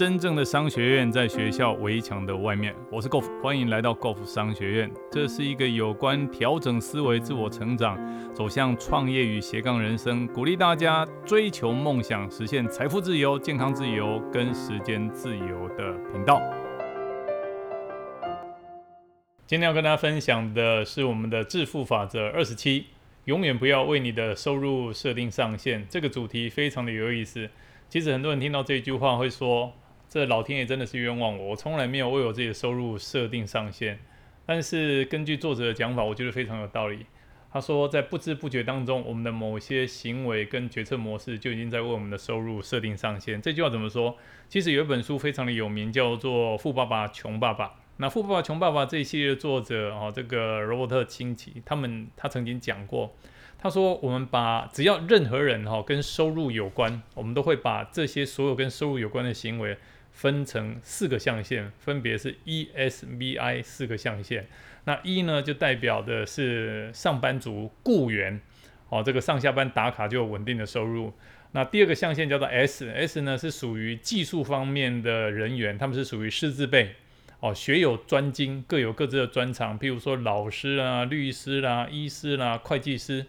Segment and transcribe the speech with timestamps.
[0.00, 2.74] 真正的商学院在学校围墙的外面。
[2.90, 4.90] 我是 Golf，欢迎来到 Golf 商学院。
[5.12, 7.98] 这是一个有关调整思维、自我成长、
[8.32, 16.40] 走向创业与斜杠人生，鼓励大家追求梦想、实现财富自由、健康自由跟时间自由的频道。
[19.46, 22.86] 今天要跟大家分享的是我们的致富法则二十七：
[23.26, 25.86] 永远不要为你的收入设定上限。
[25.90, 27.50] 这个主题非常的有意思。
[27.90, 29.74] 其实很多人听到这句话会说。
[30.10, 31.50] 这老天爷真的是冤枉我！
[31.50, 33.96] 我从来没有为我自己的收入设定上限。
[34.44, 37.06] 但是根据作者的讲法，我觉得非常有道理。
[37.52, 43.40] 他说，在不知不觉当中，我们的某些行为跟决策模式就已经在为我们的收入设定上限。
[43.40, 44.16] 这句话怎么说？
[44.48, 47.66] 其实有一本书非常的有名，叫做《富爸爸穷爸爸》。
[47.98, 53.14] 那《富爸爸穷爸爸》这一系列的作者哦，这个罗伯特清崎，他们他曾经讲过，
[53.56, 59.78] 他说我们把只要任何人哈跟收入有关，我们都会把这些所有跟收入有关的行为。
[60.12, 64.46] 分成四个象限，分别是 E、S、V、I 四个象限。
[64.84, 68.40] 那 E 呢，就代表的是上班族雇员，
[68.88, 71.12] 哦，这个上下班打卡就有稳定的收入。
[71.52, 76.94] 那第二个象限叫做 S，S 呢是属于技术方面的人员，他们是属于师资辈，
[77.40, 83.26] 哦，学有专精，各有各自的专长，譬如说老师啊、律师啦、医师啦、会计师，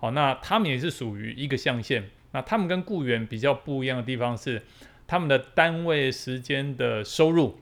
[0.00, 2.10] 哦，那他们也是属于一个象限。
[2.30, 4.62] 那他们跟雇员比较不一样的地方是。
[5.06, 7.58] 他们的单位时间的收入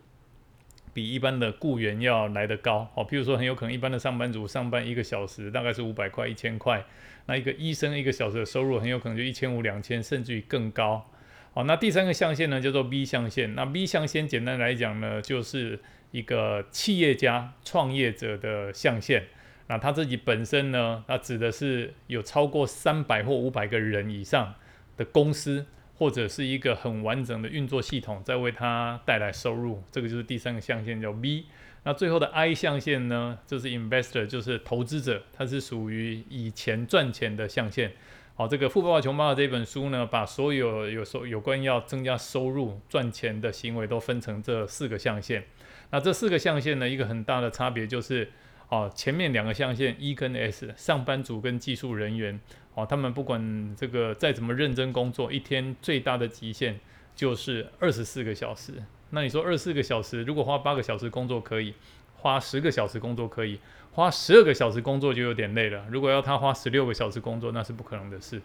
[0.92, 6.84] 比一般的雇员要来得高，哦，譬如说很有可能一般的上班族上班一个小时大概是五百块、一千块，
[7.27, 11.08] 那一个医生一个小时的收入很有可能就一千五、两千，甚至于更高。
[11.52, 15.78] 好，那第三个象限呢叫做 B 象限，那 B 象限简单来讲呢就是
[16.10, 19.25] 一个企业家、创业者的象限，
[19.69, 24.54] 那他自己本身呢，那指的是有超过三百或五百个人以上
[24.97, 25.66] 的公司。
[26.01, 31.45] 或者是一个很完整的运作系统，在为它带来收入，这个就是第三个象限，叫 V。
[31.83, 37.93] 那最后的 I 象限呢，就是 Investor，就是投资者，它是属于以钱赚钱的象限。
[38.34, 45.44] 好，这个《富爸爸穷爸爸》这本书呢，把所有有收有关要增加收入、赚钱的行为都分成这四个象限。
[45.91, 48.31] 那这四个象限呢，一个很大的差别就是。
[48.71, 52.39] 哦，前面两个象限 E 跟 S，上班族跟技术人员，
[52.75, 56.78] 哦，他们不管这个再怎么认真工作，一天最大的极限
[57.14, 58.75] 就是二十四个小时。
[59.10, 61.75] 那你说二十四个小时，如果花八个小时工作可以，
[62.16, 63.59] 花十个小时工作可以，
[63.92, 65.84] 花十二个小时工作就有点累了。
[65.91, 68.41] 如果要他花十六个小时工作，那是不可能的事。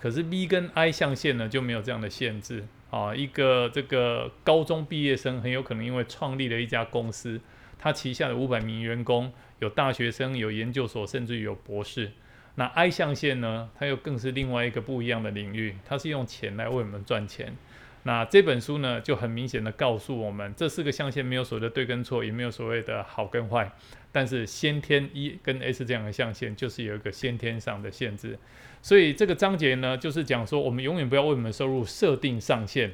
[0.00, 3.14] 可是 B 跟 I 象限呢就没有这样的限制啊。
[3.14, 7.40] 一个这个高中毕业生很有可能因为创立了一家公司。
[7.80, 12.10] 他旗下的五百名员工有大学生，有研究所，甚至有博士。
[12.58, 13.70] 那 I 象限呢？
[13.78, 17.54] 它又更是另外一个不一样的领域，它是用钱来为我们赚钱。
[18.02, 23.70] 那这本书呢，就很明显的告诉我们，这四个象限没有所谓的对跟错，也没有所谓的好跟坏。
[24.10, 28.36] 但是先天 E 跟 S 这样的象限，就是有一个先天上的限制。
[28.82, 32.90] 所以这个章节呢，就是讲说，我们永远不要为我们收入设定上限。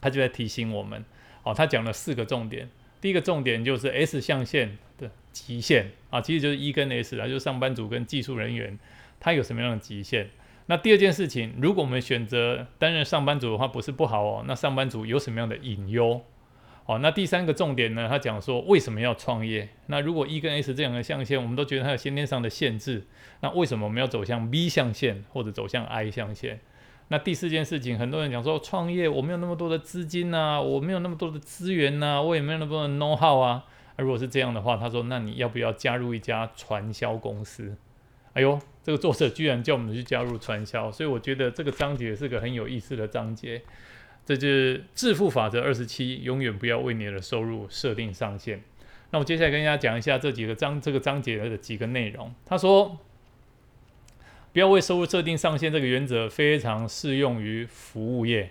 [0.00, 1.04] 他就在提醒我们，
[1.44, 2.68] 哦，他讲了四个重点。
[3.02, 8.78] 第一个重点就是 S 象限的极限啊，其实就是 E 跟 S 啊，就是上班族跟技术人员，
[9.18, 10.30] 他有什么样的极限？
[10.66, 14.44] 那第二件事情，如果我们选择担任上班族的话，不是不好哦。
[14.46, 16.24] 那上班族有什么样的隐忧？
[16.86, 18.08] 哦，那第三个重点呢？
[18.08, 19.68] 他讲说为什么要创业？
[19.86, 23.04] 那如果 E 跟 S 这样的象限，我们都觉得它有先天上的限制，
[23.40, 26.60] 那为什么我们要走向 B 象限或者走向 I 象限？
[27.12, 33.62] 那第四件事情，很多人讲说创业，我没有那么多的资金呐，我没有那么多的资源呐，我也没有那么多的 know how 啊。
[33.98, 37.76] 如果是这样的话，他说，那你要不要加入一家传销公司？
[38.32, 43.60] 哎呦，这个作者居然叫我们去加入传销，所以我觉得这个章节是个很有意思的章节。
[44.24, 48.62] 这就是致富法则二十七，永远不要为你的收入设定上限。
[49.10, 52.34] 那我接下来跟大家讲一下这几个章这个章节的几个内容。
[52.46, 52.96] 他说。
[54.52, 58.50] 不要为收入设定上限，这个原则非常适用于服务业。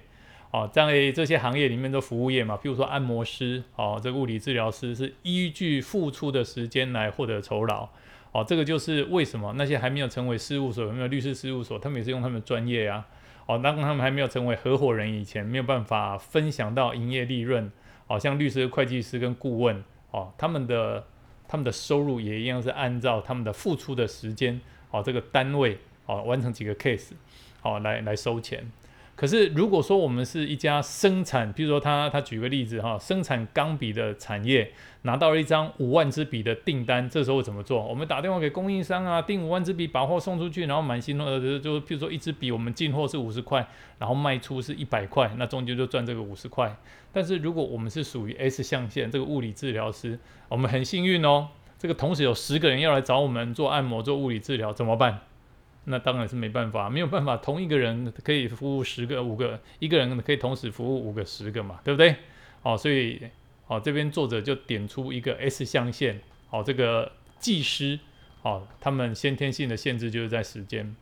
[0.49, 7.87] 哦，在这些行业里面的服务业嘛，比如说按摩师，哦，这个物理治疗师是依据付出的时间来获得酬劳。
[8.33, 13.07] 哦，这个就是为什么那些还没有成为事务所，有没有律师事务所，他们也是用他们的专业啊。
[13.45, 17.71] 哦，当他们还没有成为合伙人以前，没有办法分享到营业利润。
[18.07, 21.05] 哦，像律师、会计师跟顾问，哦，他们的
[21.47, 24.59] 他们的收入也一样是按照他们的付出的时间，
[24.89, 25.77] 哦，这个单位。
[26.05, 27.11] 哦，完成几个 case，
[27.61, 28.71] 哦，来来收钱。
[29.13, 34.71] 可是如果说我们是一家生产，比如说他他举个例子哈，生产钢笔的产业
[35.03, 37.85] 拿到了一张五万支笔的订单，这时候怎么做？
[37.85, 43.67] 我们打电话给供应商啊，订五万支笔，把货送出去，然后满心的就比如说一支笔我们进货是五十块，
[43.99, 46.75] 然后卖出是一百块，那中间就赚这个五十块。
[47.11, 50.17] 但是如果我们是属于 S 象限这个物理治疗师，
[50.47, 55.19] 我们很幸运哦，这个同时有十个人要来找我们做按摩做物理治疗，怎么办？
[55.85, 62.15] 那当然是没办法，没有办法，同一个人可以服务十个、五个，一个人可以同时服务五个、十个嘛，对不对？
[62.61, 63.19] 哦，所以，
[63.65, 67.99] 哦，这边作者就点出一个 S 象限，哦，这个技师，
[68.43, 70.95] 哦，他们先天性的限制就是在时间。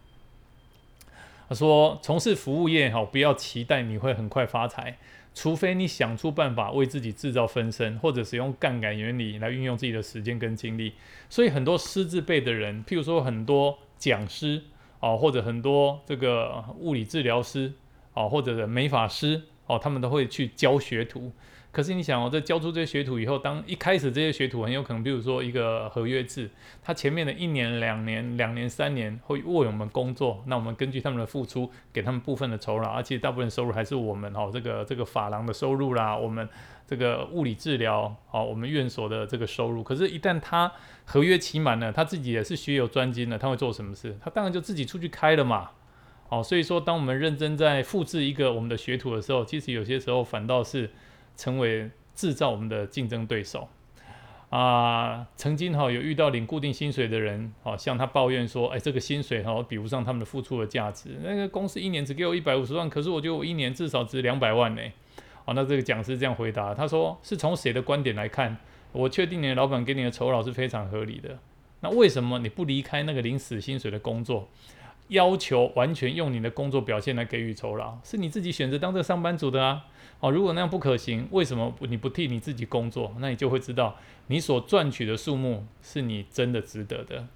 [1.49, 4.97] 他说，从事服务业，哈，不要期待你会很快发财，
[5.35, 10.93] 除非你想出办法为自己制造分身，或者使用杠杆原理来运用自己的时间跟精力。
[11.29, 13.77] 所以很多失智辈的人，譬如说很多。
[13.99, 14.63] 讲师
[14.99, 17.73] 啊，或者很多这个物理治疗师
[18.13, 21.31] 啊，或者美法师啊，他们都会去教学徒。
[21.71, 26.49] 可是你想哦，在教出这些学徒以后，当一开始这些学徒很有可能，比如说一个合约制，
[26.81, 36.49] 他前面的一年、两年、两年、三年会为我们工作，那我们根据他们的付出，给他们部分的酬劳，而且大部分收入还是我们哦，这个这个法郎的收入啦，我们
[36.87, 39.83] 这个物理治疗哦，我们院所的这个收入。
[39.83, 40.71] 可是，一旦他
[41.05, 44.17] 合约期满了，他自己也是学有专精的，他会做什么事？
[44.19, 45.69] 他当然就自己出去开了嘛。
[46.29, 50.89] 哦，所以说，当我们认真在复制一个我们的学徒的时候，其实有些时候反倒是。
[51.39, 53.69] 成为制造我们的竞争对手
[54.49, 55.25] 啊！
[55.37, 61.11] 曾经哈有遇到领固定薪水的人，哦，向他抱怨说：“哎，这个薪水哈比不上他们的付出的价值。
[61.23, 64.81] 那个公司一年只给我一百五十万，可是我觉得我一年至少值两百万呢。”
[65.45, 68.57] 哦，那这个讲师这样回答，他说：“是从谁的观点来看？
[68.91, 71.39] 我确定你的老板给你的酬劳是非常合理的。
[71.79, 74.49] 那为什么你不离开那个领死薪水的工作，
[75.09, 77.99] 要求完全用你的工作表现来给予酬劳？
[78.03, 79.85] 是你自己选择当这个上班族的啊？”
[80.19, 83.15] 哦，如果那样不可行，为什么你不替你自己工作？
[83.19, 83.95] 那你就会知道，
[84.27, 87.27] 你所赚取的数目是你真的值得的。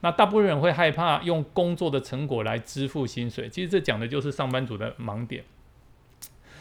[0.00, 5.44] 那大部分人会害怕用工作的成果来支付薪水，其实这讲的就是上班族的盲点。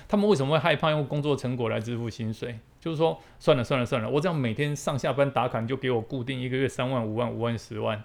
[0.07, 2.60] 他们为什么会害怕用工作成果来支付薪水？
[2.80, 8.03] 就是说，算了算了算了，我这样每天上下班打卡，就给我固定一个月三万、五万、五万、十万。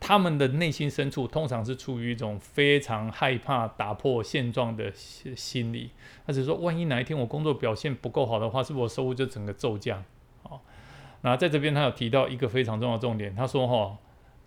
[0.00, 5.90] 他们的内心深处通常是处于一种非常害怕打破现状的心理。
[6.26, 10.02] 他只是说，万一哪一天我工作表现不够好的话，是不是我收入就整个骤降？
[10.42, 10.62] 好，
[11.20, 13.98] 那在这边他有提到一个非常重要的重点，他说哈。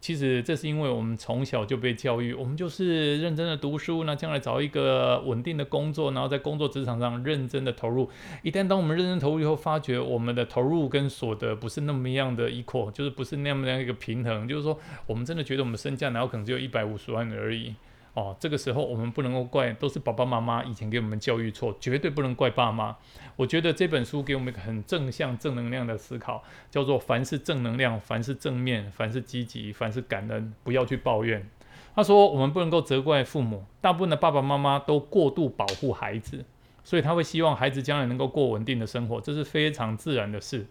[0.04, 8.10] 其实这是因为我们从小就被教育，我们就是认真的读书，那将来找一个稳定的工作，然后在工作职场上认真的投入。
[8.42, 14.78] 一旦当我们认真投入以后，发觉我们的投入跟所得不是那么样的 equal，就是不是那么样一个平衡，就是说
[15.08, 17.74] 我们真的觉得我们身价然后可能只有一百五十万而已。
[18.14, 22.96] 哦，这个时候我们不能够怪，都是爸爸妈妈以前给我们教育错，绝对不能怪爸妈。
[23.36, 31.50] 我觉得这本书给我们一个很正向、正能量的思考，叫做凡是正能量，凡是正面，凡是积极，凡是感恩，不要去抱怨。
[31.96, 36.46] 他说，我们不能够责怪父母，大部分的爸爸妈妈都过度保护孩子，
[36.84, 40.68] 所以他会希望孩子将来能够过稳定的生活，这是非常自然的事。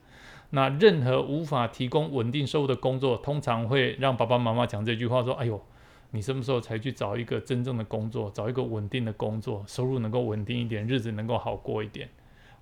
[0.50, 5.60] 那任何无法提供稳定收入的工作，通常会让爸爸妈妈讲这句话说：“哎呦。”
[6.14, 12.06] 你什么时候才去找一个真正的工作，找一个稳定的工作，收入能够稳定一点，日子能够好过一点，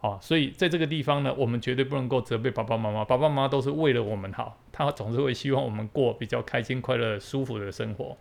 [0.01, 8.17] 啊，所以在这个地方呢，我们绝对不能够责备爸爸妈妈，爸爸妈妈都是为了我们好，他总是会希望我们过比较开心、快乐、舒服的生活。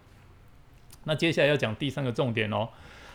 [1.03, 2.69] 那接下来要讲第三个重点哦，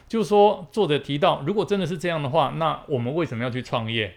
[0.09, 4.15] 就是说作者提到，如果真的是这样的话，那我们为什么要去创业？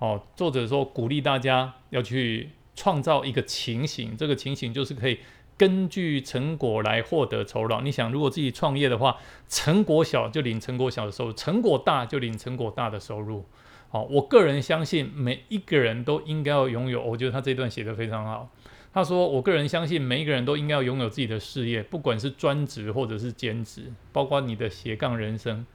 [0.00, 5.20] 哦，作者说鼓励大家要去创造一个情形，这个情形就是可以。
[5.58, 7.82] 根据成果来获得酬劳。
[7.82, 9.16] 你想，如果自己创业的话，
[9.48, 13.44] 成果小就领成果小的收入，成果大就领成果大的收入。
[13.90, 17.02] 好，我个人相信每一个人都应该要拥有。
[17.02, 18.48] 我觉得他这段写得非常好。
[18.90, 25.66] 他说：“我个人相信每一个人都应该要拥有自己的事业，不管是专职或者是兼职，包括你的斜杠人生。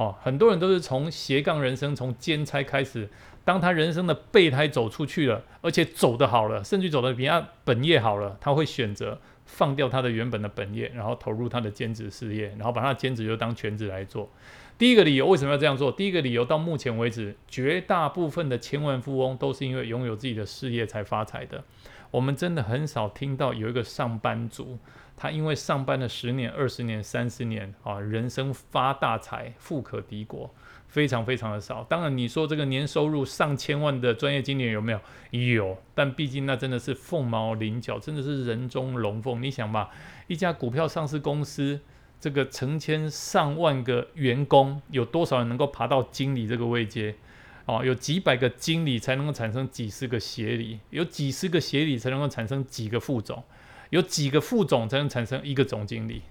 [0.00, 3.08] 哦，很多人都是从斜杠人生，从兼差开始。
[3.44, 9.18] 当他人生的备胎走出去了，而且走得好了，甚至走得比他本业好了，他会选择。”
[9.50, 14.30] 放掉他的原本的本业，然后投入他的兼职事业，然后把他的兼职就当全职来做。
[14.78, 15.90] 第一个理由为什么要这样做？
[15.90, 21.64] 第一个理由到目前为止，绝大部分的千万富翁都是因为拥有自己的事业才发财的。
[22.10, 24.78] 我们真的很少听到有一个上班族，
[25.16, 30.52] 他因为上班了十年、二十年、三十年啊，人生发大财、富可敌国。
[30.90, 31.84] 非常非常的少。
[31.84, 35.00] 当然，你说这个年收入上千万的专业经理有没有？
[35.30, 39.40] 有，但毕竟那真的是凤毛麟角，真的是人中龙凤。
[39.40, 39.90] 你想吧，
[40.26, 41.78] 一家股票上市公司
[42.18, 47.14] 这个成千上万个员工，有多少人能够爬到经理这个位阶？
[47.70, 53.40] 哦，有几百个经理才能够产生几十个协理，有几十个协理才能够产生几个副总，
[53.90, 56.22] 有几个副总才能产生一个总经理。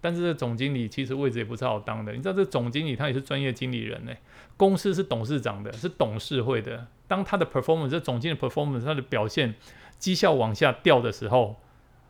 [0.00, 4.12] 但是这总经理其实位置也不是好当的，你知道这总经理他也是专业经理人呢。
[4.56, 6.86] 公司是董事长的，是董事会的。
[7.08, 9.56] 当他的 performance，这总经理 performance，他的表现
[9.98, 11.56] 绩效往下掉的时候，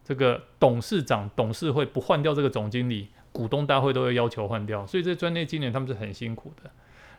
[0.05, 4.87] 这个董事长董事会不换掉这个总经理，股东大会都会要求换掉。
[4.87, 6.71] 所以这专业经理他们是很辛苦的。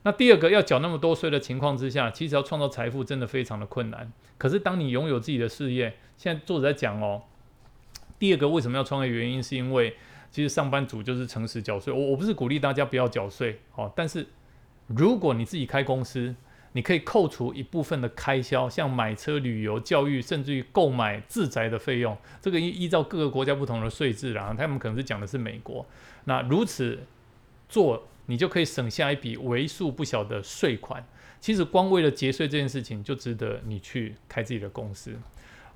[0.04, 4.12] 那第二个要缴那么多税的情况之下，其实要创造财富真的非常的困难。
[4.38, 7.24] 可是当你拥有自己的事业，现在作者在讲哦，
[8.18, 9.96] 第二个为什么要创业原因是因为。
[10.30, 14.28] 其实上班族就是诚实缴税，我我不是鼓励大家不要缴税哦，但是
[14.86, 16.36] 如果你自己开公司，
[16.74, 25.84] 你可以扣除一部分的开销，像买车、旅游、教育，甚至于购买自宅的费用，这个依依照各个国家不同的税制啦，他们可能是讲的是美国，
[26.26, 27.00] 那如此
[27.70, 31.04] 做，你就可以省下一笔为数不小的税款。
[31.40, 35.16] 其实光为了节税这件事情，就值得你去开自己的公司。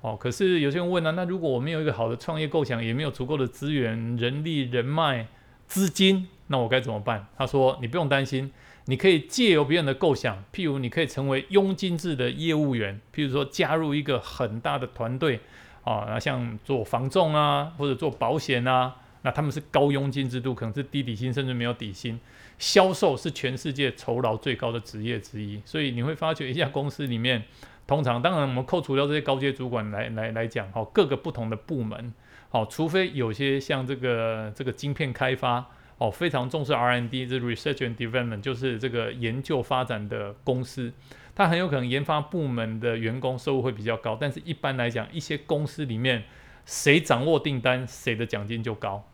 [0.00, 5.28] 哦，可是有些人问呢，那如果我没有一个好的创业构想，也没有足够的资源、人力、人脉、
[5.68, 7.28] 资金，那我该怎么办？
[7.36, 8.52] 他说，你不用担心，
[8.86, 15.38] 你可以借由别人的构想，譬如你可以成为佣金制的业务员，譬如说加入一个很大的团队，
[15.84, 22.18] 啊，那像做房仲啊，或者做保险啊，那他们是高佣金制度，可能是低底薪，甚至没有底薪。
[22.62, 27.42] 销售是全世界酬劳最高的职业之一，所以你会发觉一家公司里面。
[27.88, 32.14] 通常，当然我们扣除掉这些高阶主管来来来讲，哈，各个不同的部门，
[32.50, 35.66] 好，除非有些像这个这个晶片开发，
[35.98, 40.92] 哦，非常重视 R&D，这 research and development，就是这个研究发展的公司，
[41.34, 44.16] 它很有可能研发部门的员工收入会比较高。
[44.18, 46.22] 但是一般来讲，一些公司里面
[46.64, 49.04] 谁掌握订单，谁的奖金就高，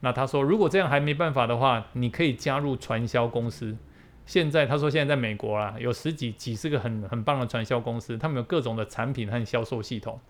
[0.00, 3.76] 那他说，如果这样还没办法的话，你可以加入传销公司。
[4.26, 10.20] 现在他说，现在在美国啊，有十几几十个很很棒的传销公司，他们有各种的产品和销售系统，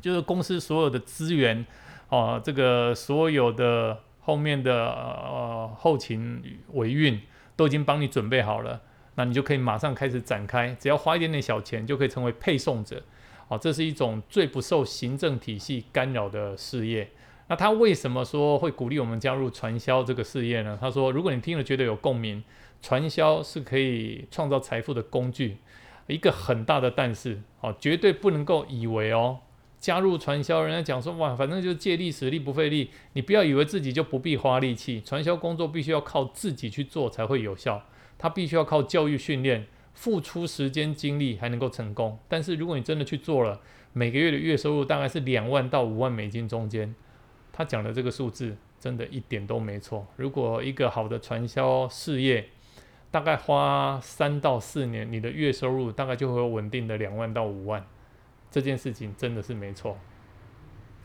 [0.00, 1.64] 就是公司所有的资源，
[2.10, 6.42] 哦，这个所有的后面的后勤
[6.74, 7.20] 维运
[7.56, 8.82] 都已经帮你准备好了，
[9.14, 13.02] 那你就可以马上开始展开，只要花一点点小钱就可以成为配送者，
[13.48, 17.10] 哦，这是一种最不受行政体系干扰的事业。
[17.48, 20.78] 那他为什么说会鼓励我们加入传销这个事业呢？
[20.80, 22.42] 他说，如果你听了觉得有共鸣。
[22.82, 25.56] 传销是可以创造财富的工具，
[26.06, 29.38] 一个很大的但是，哦，绝对不能够以为哦，
[29.80, 37.82] 加入传销，人家讲说哇，反正就是借力使力不费力，你不要以为自己就不必花力气，传销工作必须要靠自己去做才会有效，
[38.18, 42.18] 它必须要靠教育训练，付出时间精力还能够成功。
[42.28, 43.58] 但是如果你真的去做了，
[43.94, 46.94] 每个月的月收入大概是两万到五万美金中间，
[47.56, 50.06] 他讲的这个数字真的一点都没错。
[50.16, 52.50] 如果一个好的传销事业，
[53.10, 57.82] 大概花三到四年，你的月收入大概就会有稳定的两万到五万，
[58.50, 59.96] 这件事情真的是没错。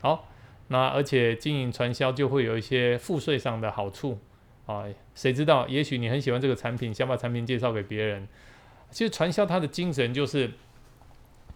[0.02, 0.28] 好，
[0.68, 4.18] 那而且经营传销就会有一些赋税上的好处
[4.66, 5.66] 啊，谁知道？
[5.68, 8.28] 也许你很喜欢这个产品，想把产品介绍给别人。
[8.90, 10.48] 其实传销它的精神就是，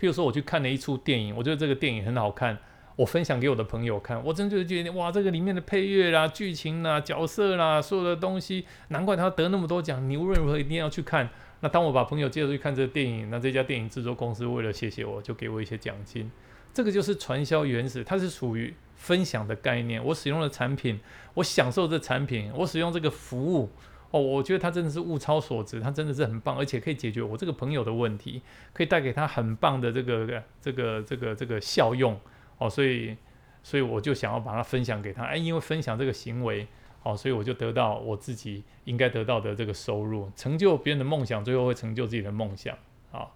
[0.00, 2.56] 譬如说我去看了一出电影，我觉得这个电影很好看。
[2.96, 10.08] 我分享给我的朋友看，我真的觉得哇，这个里面的配乐啦、剧情啦、角色啦，所有的东西，难怪他得那么多奖。
[10.08, 11.28] 你无论如何一定要去看。
[11.60, 16.30] 那当我把朋友介绍去看这个电影，那这家电影制作公司为了谢谢我，就给我一些奖金。
[16.72, 20.02] 这个就是传销原始，它是属于分享的概念。
[20.04, 20.98] 我使用的产品，
[21.34, 23.70] 我享受这产品，我使用这个服务，
[24.10, 32.18] 哦，我觉得它真的是物超所值，它真的是很棒，而且可以解决我这个朋友的问题，可以带给他很棒的这个这个这个这个效用。
[32.58, 33.16] 哦，所以，
[33.62, 36.66] 所以我就想要把它分享给他，哎，因为分享这个行为，
[37.02, 42.76] 哦，所以我就得到我自己应该得到的这个收入，成就别人的梦想，最后会成就自己的梦想。
[43.10, 43.34] 好，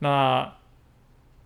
[0.00, 0.54] 那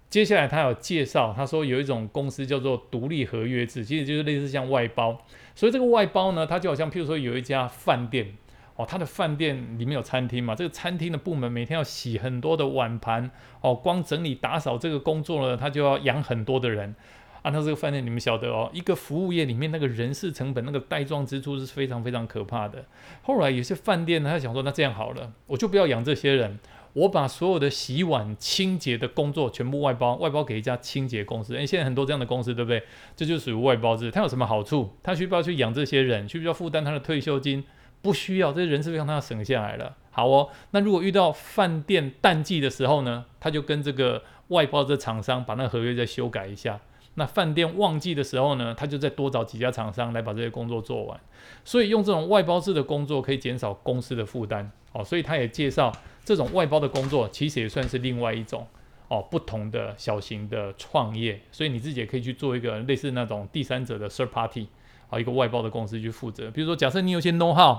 [0.08, 8.36] 接下来他有介绍，他说有一种公司叫做独立合约制，其实就是类似像外包，所以这个外包呢，它就好像譬如说有一家饭店。
[8.76, 10.54] 哦，他的饭店里面有餐厅嘛？
[10.54, 13.30] 这个餐厅的部门每天要洗很多的碗盘，
[13.60, 16.94] 哦，光整理打扫这个工作呢，他就要养很多的人。
[17.42, 22.84] 按照这个饭店，你们晓得哦，一个服务业里面那个人事成本、那个带状支出是非常非常可怕的。
[23.22, 26.58] 后来有些饭店呢，他想说，那这样好了，我就不要养这些人，
[26.92, 31.54] 我把所有的洗碗清洁的工作全部外包，外包给一家清洁公司。
[31.54, 32.82] 诶，现在很多这样的公司，对不对？
[33.14, 34.10] 这就属于外包制。
[34.10, 34.96] 它有什么好处？
[35.04, 36.28] 他需不需要去养这些人？
[36.28, 37.62] 需不需要负担他的退休金？
[38.02, 39.96] 不需要，这些人事费用他要省下来了。
[40.10, 46.80] 好哦，那如果遇到饭店淡季的时候呢，他就跟这个外包的厂商把那合约再修改一下，
[47.14, 51.20] 那饭店旺季的时候呢，他就再多找几家厂商来把这些工作做完。
[51.64, 54.70] 所以用这种外包制的工作可以减少公司的负担。
[54.92, 55.92] 哦，所以他也介绍
[56.24, 58.66] 这种外包的工作其实也算是另外一种
[59.08, 61.38] 哦不同的小型的创业。
[61.52, 64.68] 所以你自己也可以去做一个类似那种第三者的 third party，
[65.08, 66.50] 好一个外包的公司去负责。
[66.50, 67.78] 比如说，假设你有些 know how。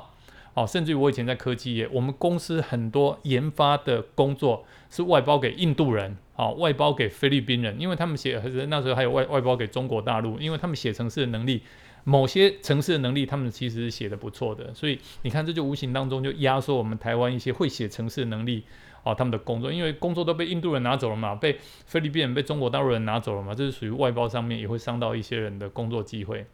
[0.53, 11.61] 哦，甚至于我以前在科技业，我们公司很多研发的工作是外包给印度人，哦，外包给菲律宾人，因为他们写那时候还有外外包给中国大陆，因为他们写程式的能力，
[12.05, 18.63] 某些城市的能力，他们其实写的不错的，所以你看这就无形当中就压缩我们台湾一些会写程式的能力，
[19.03, 26.47] 哦，他们的工作，因为工作都被印度人拿走了嘛，被菲律宾人、被中国大陆人拿走了嘛，这是属于外包上面也会伤到一些人的工作机会。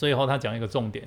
[0.00, 1.06] 最后他讲一个重点。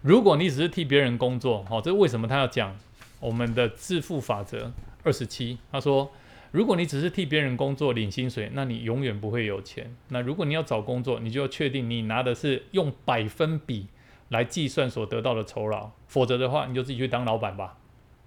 [0.00, 2.76] 如果你只是替别人工作，好，这是为什么他要讲
[3.20, 4.72] 我们的致富法则
[5.04, 5.58] 二十七？
[5.70, 6.10] 他说，
[6.50, 9.94] 如果你只是替别人工作领薪水，那你永远不会有钱。
[10.08, 13.86] 那如果你要找工作，你就要确定你拿的是用百分比
[14.30, 17.78] 来计算所得到的酬劳，否则的话，你就自己去当老板吧。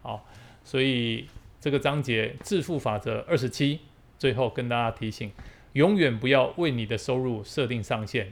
[0.01, 0.25] 好，
[0.63, 1.27] 所以
[1.59, 3.81] 这个章节致富法则二十七，
[4.17, 5.29] 最后跟大家提醒，
[5.73, 8.31] 永远不要为你的收入设定上限。